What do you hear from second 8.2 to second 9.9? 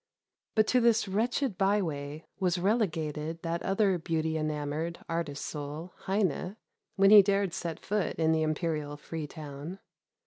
the imperial Free Town.